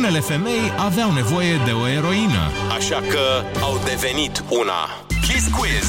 [0.00, 2.50] unele femei aveau nevoie de o eroină.
[2.76, 5.06] Așa că au devenit una.
[5.20, 5.88] Kiss Quiz.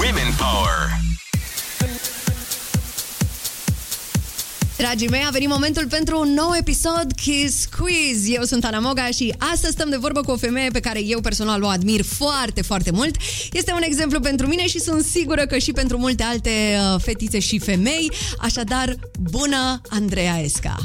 [0.00, 0.80] Women Power.
[4.76, 8.28] Dragii mei, a venit momentul pentru un nou episod Kiss Quiz.
[8.28, 11.20] Eu sunt Ana Moga și astăzi stăm de vorbă cu o femeie pe care eu
[11.20, 13.16] personal o admir foarte, foarte mult.
[13.52, 17.38] Este un exemplu pentru mine și sunt sigură că și pentru multe alte uh, fetițe
[17.38, 18.12] și femei.
[18.38, 18.96] Așadar,
[19.30, 20.76] bună, Andreea Esca!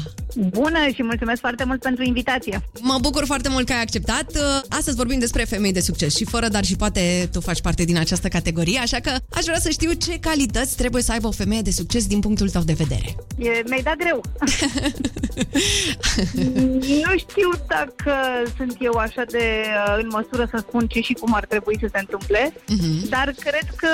[0.46, 2.62] Bună și mulțumesc foarte mult pentru invitație.
[2.80, 4.30] Mă bucur foarte mult că ai acceptat.
[4.34, 7.84] Uh, Astăzi vorbim despre femei de succes și fără, dar și poate tu faci parte
[7.84, 11.30] din această categorie, așa că aș vrea să știu ce calități trebuie să aibă o
[11.30, 13.14] femeie de succes din punctul tău de vedere.
[13.38, 14.20] E, mi-ai dat greu.
[17.04, 18.14] nu știu dacă
[18.56, 21.88] sunt eu așa de uh, în măsură să spun ce și cum ar trebui să
[21.92, 23.08] se întâmple, Mhm.
[23.08, 23.88] dar cred că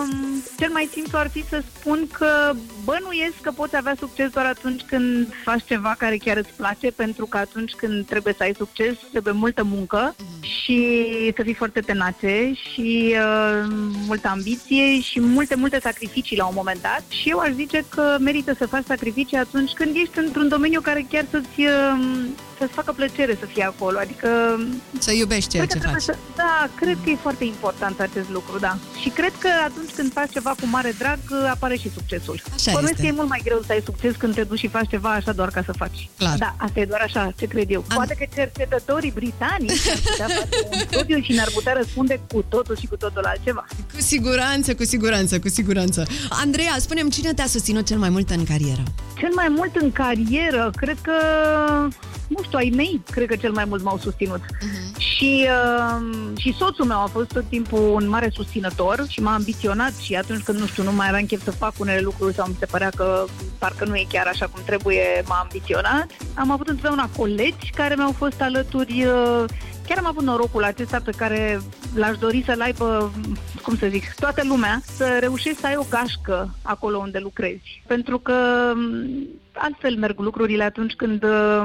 [0.00, 2.52] um, cel mai simplu ar fi să spun că
[2.84, 7.26] bănuiesc că poți avea succes doar atunci când faci ceva care chiar îți place, pentru
[7.26, 11.06] că atunci când trebuie să ai succes, trebuie multă muncă și
[11.36, 13.66] să fii foarte tenace și uh,
[14.06, 17.02] multă ambiție și multe, multe sacrificii la un moment dat.
[17.08, 21.06] Și eu aș zice că merită să faci sacrificii atunci când ești într-un domeniu care
[21.10, 22.26] chiar să-ți, uh,
[22.58, 23.98] să-ți facă plăcere să fii acolo.
[23.98, 24.28] Adică
[24.98, 26.02] Să iubești ceea Cred ce că faci.
[26.04, 28.76] trebuie Să, da, cred că e foarte important acest lucru, da.
[29.02, 31.18] Și cred că atunci când faci ceva cu mare drag,
[31.50, 32.40] apare și succesul.
[32.54, 33.02] Așa Bănuiesc este.
[33.02, 35.32] că e mult mai greu să ai succes când te duci și faci ceva așa
[35.32, 36.08] doar ca să faci.
[36.18, 36.36] Clar.
[36.38, 37.84] Da, asta e doar așa, ce cred eu.
[37.88, 42.44] Am- Poate că cercetătorii britanici ar putea face un studiu și ne-ar putea răspunde cu
[42.48, 43.64] totul și cu totul altceva.
[43.94, 46.06] Cu siguranță, cu siguranță, cu siguranță.
[46.30, 48.82] Andreea, spunem cine te-a susținut cel mai mult în carieră?
[49.18, 51.12] Cel mai mult în carieră, cred că,
[52.28, 54.40] nu știu, ai mei, cred că cel mai mult m-au susținut.
[54.60, 55.00] Mhm.
[55.00, 59.96] Și, uh, și soțul meu a fost tot timpul un mare susținător și m-a ambiționat
[59.96, 62.56] și atunci când, nu știu, nu mai aveam chef să fac unele lucruri sau mi
[62.58, 63.24] se părea că
[63.58, 66.06] parcă nu e chiar așa cum trebuie, m-a ambiționat.
[66.34, 69.44] Am avut întotdeauna colegi care mi-au fost alături uh,
[69.86, 71.60] Chiar am avut norocul acesta pe care
[71.94, 73.12] l-aș dori să-l aibă,
[73.62, 77.82] cum să zic, toată lumea, să reușești să ai o gașcă acolo unde lucrezi.
[77.86, 78.32] Pentru că
[78.74, 79.16] m,
[79.56, 81.62] altfel merg lucrurile atunci când uh,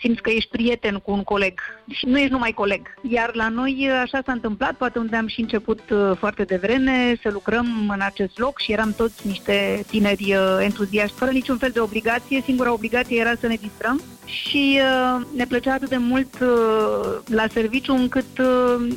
[0.00, 1.60] simți că ești prieten cu un coleg
[1.90, 2.94] și nu ești numai coleg.
[3.02, 7.18] Iar la noi uh, așa s-a întâmplat, poate unde am și început uh, foarte devreme
[7.22, 11.70] să lucrăm în acest loc și eram toți niște tineri uh, entuziaști, fără niciun fel
[11.70, 12.42] de obligație.
[12.44, 17.46] Singura obligație era să ne distrăm și uh, ne plăcea atât de mult uh, la
[17.52, 18.96] serviciu încât uh,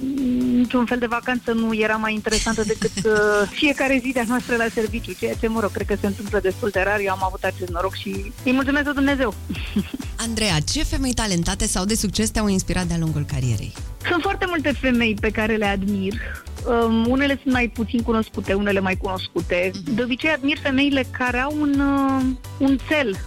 [0.55, 4.67] niciun fel de vacanță nu era mai interesantă decât uh, fiecare zi de-a noastră la
[4.73, 6.99] serviciu, ceea ce, mă rog, cred că se întâmplă destul de rar.
[6.99, 9.33] Eu am avut acest noroc și îi mulțumesc lui Dumnezeu.
[10.15, 13.73] Andreea, ce femei talentate sau de succes te-au inspirat de-a lungul carierei?
[14.09, 16.13] Sunt foarte multe femei pe care le admir.
[16.67, 19.71] Um, unele sunt mai puțin cunoscute, unele mai cunoscute.
[19.83, 22.25] De obicei admir femeile care au un, uh,
[22.57, 23.17] un cel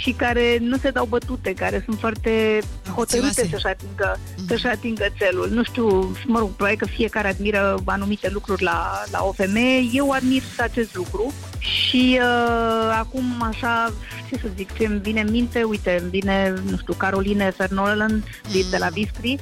[0.00, 2.58] și care nu se dau bătute, care sunt foarte
[2.94, 3.50] hotărâte Ambițioase.
[3.50, 5.48] să-și atingă, să-și atingă țelul.
[5.50, 5.86] Nu știu,
[6.26, 9.88] mă rog, probabil că fiecare admiră anumite lucruri la, la o femeie.
[9.92, 13.92] Eu admir acest lucru și uh, acum așa,
[14.28, 18.24] ce să zic, ce îmi vine în minte, uite, îmi vine, nu știu, Caroline Fernoland
[18.52, 19.38] de, de la Vispri,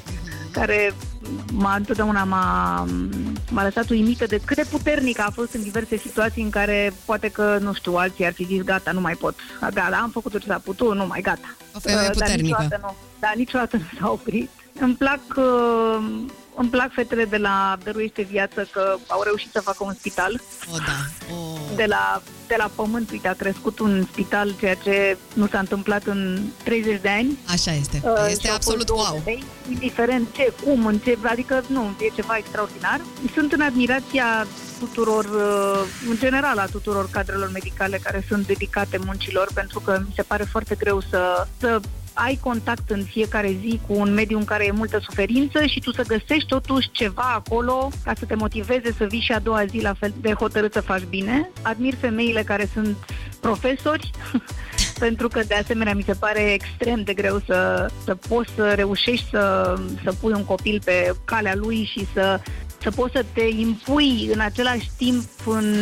[0.60, 0.94] care
[1.52, 2.86] m-a întotdeauna m-a,
[3.50, 7.28] m-a lăsat uimită de cât de puternică a fost în diverse situații în care poate
[7.28, 9.34] că, nu știu, alții ar fi zis gata, nu mai pot.
[9.60, 11.56] Gata, am făcut tot ce s-a putut, nu mai gata.
[11.74, 12.42] O femeie Uh, Dar puternică.
[12.42, 14.50] niciodată nu, dar niciodată nu s-a oprit.
[14.80, 15.98] Îmi plac, uh,
[16.56, 20.40] îmi plac fetele de la Dăruiește Viață că au reușit să facă un spital
[20.72, 21.34] O, da.
[21.34, 21.55] O...
[21.76, 26.06] de la, de la pământ, uite, a crescut un spital, ceea ce nu s-a întâmplat
[26.06, 27.38] în 30 de ani.
[27.48, 28.02] Așa este.
[28.04, 29.20] Uh, Este și au absolut fost două wow.
[29.24, 33.00] femei, indiferent ce, cum, în ce, adică nu, e ceva extraordinar.
[33.34, 34.46] Sunt în admirația
[34.78, 40.12] tuturor, uh, în general a tuturor cadrelor medicale care sunt dedicate muncilor, pentru că mi
[40.14, 41.80] se pare foarte greu să, să
[42.18, 45.92] ai contact în fiecare zi cu un mediu în care e multă suferință și tu
[45.92, 49.80] să găsești totuși ceva acolo ca să te motiveze să vii și a doua zi
[49.80, 51.50] la fel de hotărât să faci bine.
[51.62, 52.96] Admir femeile care sunt
[53.40, 54.10] profesori,
[55.04, 59.28] pentru că de asemenea mi se pare extrem de greu să, să poți să reușești
[59.30, 59.74] să,
[60.04, 62.40] să pui un copil pe calea lui și să
[62.86, 65.74] să poți să te impui în același timp în,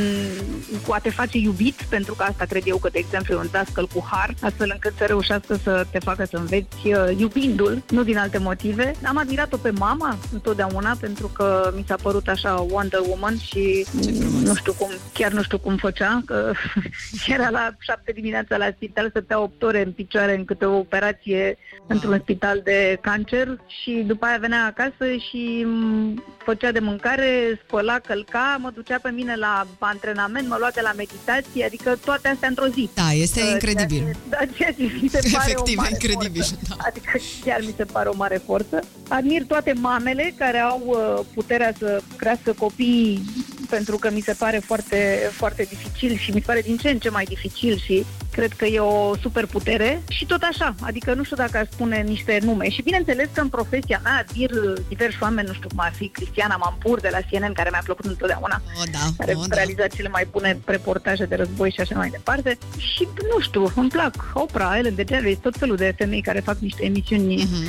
[0.87, 3.49] cu a te face iubit, pentru că asta cred eu că, de exemplu, e un
[3.51, 8.03] dascăl cu har, astfel încât să reușească să te facă să înveți uh, iubindu-l, nu
[8.03, 8.93] din alte motive.
[9.07, 14.11] Am admirat-o pe mama întotdeauna, pentru că mi s-a părut așa Wonder Woman și Ce
[14.11, 14.43] frumos.
[14.43, 16.53] nu știu cum, chiar nu știu cum făcea, că
[17.35, 21.59] era la șapte dimineața la spital, stătea 8 ore în picioare în câte o operație
[21.87, 27.61] într-un spital de cancer și după aia venea acasă și m, făcea de mâncare mâncare,
[27.67, 32.29] spăla, călca, mă ducea pe mine la antrenament, mă lua de la meditație, adică toate
[32.29, 32.91] astea într-o zi.
[32.95, 34.03] Da, este Uh, incredibil.
[34.03, 36.59] Ceea ce, da, ceea ce mi se pare Efectiv, o mare incredibil, Forță.
[36.69, 36.77] da.
[36.89, 37.11] Adică
[37.45, 38.83] chiar mi se pare o mare forță.
[39.17, 43.23] Admir toate mamele care au uh, puterea să crească copii
[43.71, 46.99] pentru că mi se pare foarte, foarte dificil și mi se pare din ce în
[46.99, 51.23] ce mai dificil și cred că e o super putere și tot așa, adică nu
[51.25, 54.51] știu dacă aș spune niște nume și bineînțeles că în profesia mea admir
[54.89, 58.05] diversi oameni, nu știu cum ar fi Cristiana Mampur de la CNN care mi-a plăcut
[58.05, 59.57] întotdeauna O, da, care o, a da.
[59.57, 62.59] realizat cele mai bune reportaje de război și așa mai departe.
[62.77, 66.85] Și, nu știu, îmi plac Oprah, Ellen DeGeneres, tot felul de femei care fac niște
[66.85, 67.67] emisiuni Mhm.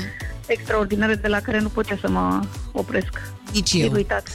[0.48, 2.40] Extraordinare de la care nu pot eu să mă
[2.72, 3.22] opresc.
[3.54, 3.92] Nici E eu.
[3.92, 4.28] uitat.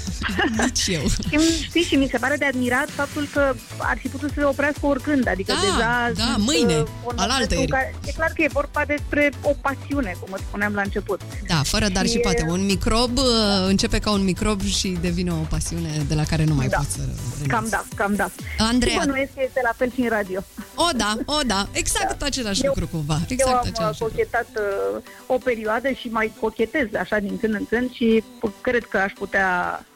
[0.58, 1.00] Nici eu.
[1.28, 4.34] Și, îmi- știi, și mi se pare de admirat faptul că ar fi putut să
[4.38, 6.10] se oprească oricând, adică Da, deja...
[6.14, 7.54] da, sunt, mâine, uh, un alaltăieri.
[7.54, 10.80] moment în care- E clar că e vorba despre o pasiune, cum îți spuneam la
[10.82, 11.20] început.
[11.46, 12.46] Da, fără dar și Și- poate.
[12.48, 13.24] Un microb uh,
[13.66, 16.76] începe ca un microb și devine o pasiune de la care nu mai Da.
[16.76, 17.48] poți să renunți.
[17.48, 18.30] Cam da, cam da.
[18.58, 19.00] Andreea.
[19.00, 20.40] Și bănuiesc că este la fel și în radio.
[20.86, 21.68] O, da, o, da.
[21.72, 23.14] Exact același Eu- lucru cumva.
[23.14, 24.14] Eu Exact am uh, același lucru.
[24.16, 28.84] cochetat uh, o perioadă și mai cochetez așa din când în când și p- cred
[28.84, 29.48] că aș putea,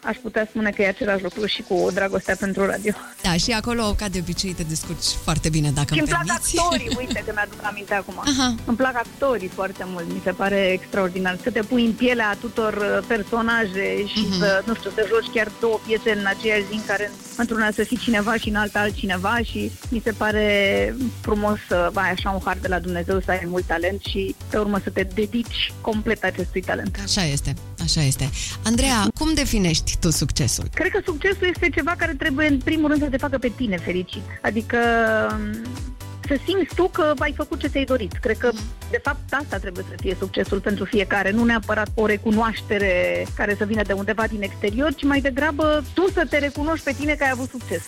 [0.04, 2.92] aș putea spune că e același lucru și cu dragostea pentru radio.
[3.22, 6.24] Da, și acolo, ca de obicei, te descurci foarte bine, dacă Și îmi îmi plac
[6.26, 6.58] permiți.
[6.58, 8.14] actorii, uite că mi-aduc aminte acum.
[8.26, 8.54] Aha.
[8.64, 11.38] Îmi plac actorii foarte mult, mi se pare extraordinar.
[11.42, 14.38] Să te pui în pielea tuturor uh, personaje și Mhm.
[14.38, 17.82] să, nu știu, să joci chiar două piese în aceeași zi în care într-una să
[17.84, 20.46] fii cineva și în alta altcineva și mi se pare
[21.20, 24.58] frumos să ai așa un har de la Dumnezeu, să ai mult talent și pe
[24.58, 26.98] urmă să te dedici complet acestui talent.
[27.02, 28.30] Așa este, așa este.
[28.64, 30.64] Andreea, cum definești tu succesul?
[30.74, 33.76] Cred că succesul este ceva care trebuie în primul rând să te facă pe tine
[33.76, 34.22] fericit.
[34.42, 34.76] Adică
[35.38, 35.66] m,
[36.28, 38.12] să simți tu că ai făcut ce ți-ai dorit.
[38.12, 38.50] Cred că,
[38.90, 43.64] de fapt, asta trebuie să fie succesul pentru fiecare, nu neapărat o recunoaștere care să
[43.64, 47.24] vină de undeva din exterior, ci mai degrabă tu să te recunoști pe tine că
[47.24, 47.82] ai avut succes.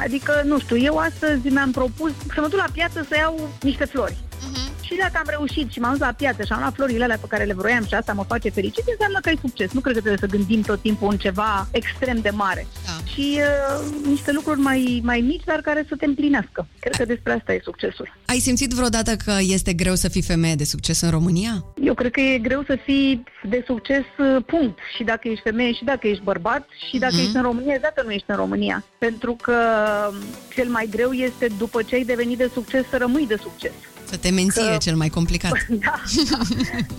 [0.00, 3.84] Adică, nu știu, eu astăzi mi-am propus să mă duc la piață să iau niște
[3.84, 4.16] flori.
[4.80, 7.26] Și dacă am reușit și m-am dus la piață și am luat florile alea pe
[7.28, 9.72] care le vroiam și asta mă face fericit, înseamnă că ai succes.
[9.72, 12.66] Nu cred că trebuie să gândim tot timpul în ceva extrem de mare.
[13.18, 13.24] Da.
[13.24, 16.66] Și uh, niște lucruri mai, mai mici, dar care să te împlinească.
[16.80, 18.14] Cred că despre asta e succesul.
[18.26, 21.64] Ai simțit vreodată că este greu să fii femeie de succes în România?
[21.82, 24.78] Eu cred că e greu să fii de succes, uh, punct.
[24.96, 27.22] Și dacă ești femeie, și dacă ești bărbat, și dacă Mhm.
[27.24, 28.84] ești în România, și dacă nu ești în România.
[28.98, 29.56] Pentru că
[30.10, 30.16] um,
[30.54, 33.72] cel mai greu este, după ce ai devenit de succes, să rămâi de succes.
[34.10, 35.52] Să te menții Că- e cel mai complicat.
[35.68, 35.94] Da,
[36.30, 36.38] da.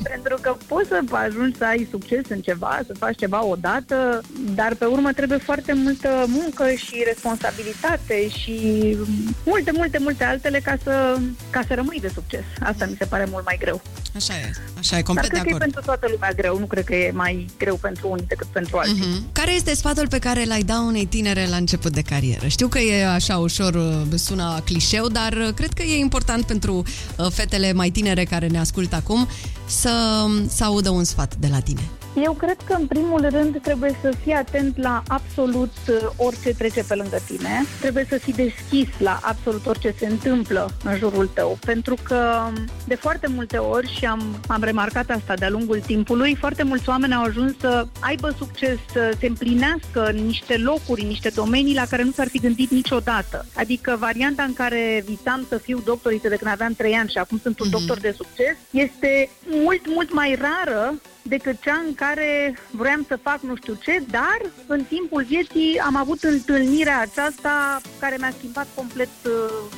[0.10, 4.22] pentru că poți să ajungi să ai succes în ceva, să faci ceva odată,
[4.56, 8.98] dar pe urmă trebuie foarte multă muncă și responsabilitate și
[9.46, 11.18] multe, multe, multe altele ca să,
[11.50, 12.44] ca să rămâi de succes.
[12.60, 13.82] Asta mi se pare mult mai greu.
[14.16, 15.64] Așa e, așa e, Dar complet de cred că e acord.
[15.64, 18.96] pentru toată lumea greu, nu cred că e mai greu pentru unii decât pentru alții.
[18.96, 19.32] Mhm.
[19.32, 22.48] Care este sfatul pe care l-ai da unei tinere la început de carieră?
[22.48, 26.74] Știu că e așa ușor, uh, sună clișeu, dar uh, cred că e important pentru
[27.18, 29.28] uh, fetele mai tinere care ne ascultă acum
[29.66, 31.90] să, să audă un sfat de la tine.
[32.24, 36.83] Eu cred că, în primul rând, trebuie să fii atent la absolut uh, orice trece
[36.83, 37.66] pe lângă tine.
[37.80, 41.57] Trebuie să fii deschis la absolut orice se întâmplă în jurul tău.
[41.66, 42.48] Pentru că,
[42.88, 47.13] de foarte multe ori, și am, am remarcat asta de-a lungul timpului, foarte mulți oameni
[47.13, 51.86] au ajuns să aibă succes, să se împlinească în niște locuri, în niște domenii la
[51.89, 53.45] care nu s-ar fi gândit niciodată.
[53.56, 57.39] Adică varianta în care visam să fiu doctoriță de când aveam 3 ani și acum
[57.44, 57.77] sunt un Mhm.
[57.77, 59.30] doctor de succes este
[59.63, 64.39] mult, mult mai rară decât cea în care vroiam să fac nu știu ce, dar
[64.67, 69.32] în timpul vieții am avut întâlnirea aceasta care mi-a schimbat complet uh,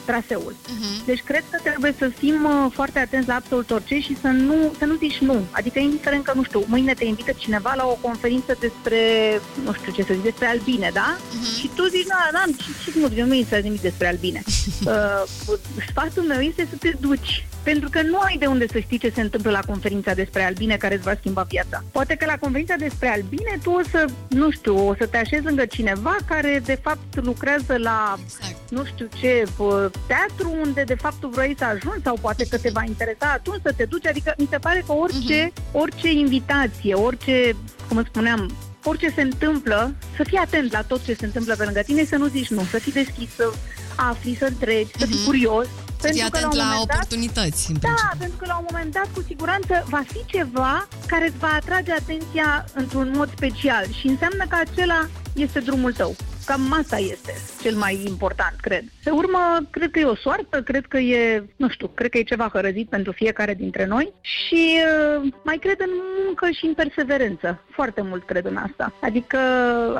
[0.06, 0.56] traseul.
[1.06, 4.74] Deci cred că trebuie să fim uh, foarte atenți la absolut orice și să nu,
[4.78, 5.46] să nu zici nu.
[5.52, 9.00] Adică indiferent că, nu știu, mâine te invită cineva la o conferință despre,
[9.64, 11.18] nu știu ce să zic, despre albine, da?
[11.60, 14.42] Și tu zici, nu, n-am, ce, ce nu, eu nu mi să nimic despre albine.
[14.86, 15.24] uh,
[15.90, 17.46] sfatul meu este să te duci.
[17.64, 20.78] Pentru că nu ai de unde să știi ce se întâmplă la conferința despre albine
[20.78, 21.84] care îți va schimba viața.
[21.92, 25.44] Poate că la conferința despre albine tu o să, nu știu, o să te așezi
[25.44, 28.70] lângă cineva care de fapt lucrează la Exact.
[28.70, 32.58] nu știu ce, pă, teatru unde de fapt tu vrei să ajungi sau poate că
[32.58, 34.08] te va interesa atunci să te duci.
[34.08, 37.56] Adică mi se pare că orice, orice invitație, orice,
[37.88, 38.52] cum îți spuneam,
[38.84, 42.16] orice se întâmplă, să fii atent la tot ce se întâmplă pe lângă tine, să
[42.16, 43.52] nu zici nu, să fii deschis, să
[43.96, 45.68] afli, să întregi, să fii curios.
[46.02, 47.62] Să fii pentru că atent un la moment dat- oportunități.
[47.72, 48.18] în da, principiu.
[48.24, 51.92] pentru că la un moment dat, cu siguranță, va fi ceva care îți va atrage
[51.92, 55.00] atenția într-un mod special și înseamnă că acela
[55.34, 56.16] este drumul tău.
[56.46, 58.84] Cam asta este cel mai important, cred.
[59.04, 62.24] Pe urmă, cred că e o soartă, cred că e, nu știu, cred că e
[62.24, 64.78] ceva hărăzit pentru fiecare dintre noi și
[65.22, 65.90] uh, mai cred în
[66.26, 67.62] muncă și în perseverență.
[67.72, 68.94] Foarte mult cred în asta.
[69.02, 69.38] Adică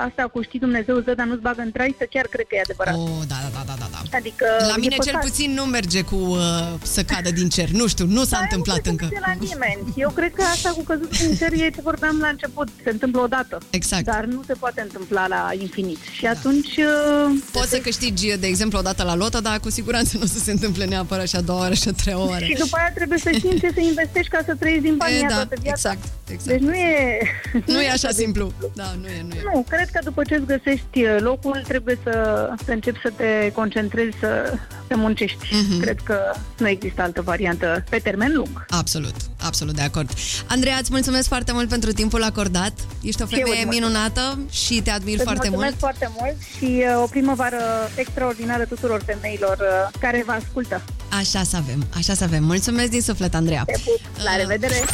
[0.08, 2.96] asta cu știi Dumnezeu ză, dar nu-ți bagă în să chiar cred că e adevărat.
[2.96, 3.88] Oh, da, da, da, da, da.
[3.92, 4.18] da.
[4.18, 5.22] Adică La e mine cel păcat.
[5.30, 6.38] puțin nu merge cu uh,
[6.82, 7.70] să cadă din cer.
[7.70, 9.06] Nu știu, nu s-a Da, întâmplat eu nu încă.
[9.06, 9.94] cred că nu se la nimeni.
[9.96, 12.68] Eu cred că asta cu căzut din cer e ce vorbeam la început.
[12.84, 13.58] Se întâmplă odată.
[13.70, 14.04] Exact.
[14.04, 16.00] Dar nu se poate întâmpla la infinit.
[16.18, 16.78] Și atunci...
[16.78, 20.26] uh, Poți să câștigi, de exemplu, o dată la lotă, dar cu siguranță nu o
[20.26, 22.46] să se întâmple neapărat și a doua oară și a treia oară.
[22.46, 25.16] Și după aia trebuie să știi în ce să investești ca să trăiești din banii
[25.16, 25.92] E, aia da, toată viața.
[25.92, 26.50] exact, exact.
[26.50, 27.18] Deci nu e...
[27.66, 28.54] Nu e așa de simplu.
[28.76, 29.42] Da, nu e, nu e.
[29.54, 33.52] Nu, cred că după ce îți găsești uh, locul, trebuie să, să începi să te
[33.54, 34.54] concentrezi, să,
[34.88, 35.46] să muncești.
[35.52, 35.80] Mhm.
[35.82, 36.18] Cred că
[36.58, 38.66] nu există altă variantă pe termen lung.
[38.70, 40.10] Absolut, absolut de acord.
[40.48, 42.74] Andreea, îți mulțumesc foarte mult pentru timpul acordat.
[43.02, 43.80] Ești o Și eu femeie îți mulțumesc.
[43.80, 45.96] minunată și te admir Îți foarte mulțumesc mult.
[45.98, 47.62] foarte mult și uh, o primăvară
[47.96, 50.82] extraordinară tuturor femeilor uh, care vă ascultă.
[51.20, 52.44] Așa să avem, așa să avem.
[52.44, 53.64] Mulțumesc din suflet, Andreea.
[53.66, 54.00] Te pup.
[54.24, 54.86] La Uh, revedere!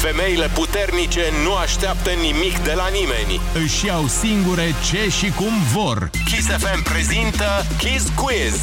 [0.00, 3.40] Femeile puternice nu așteaptă nimic de la nimeni.
[3.64, 6.10] Își iau singure ce și cum vor.
[6.24, 8.56] Kiss FM prezintă Kiss Quiz.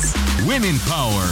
[0.48, 1.32] Women Power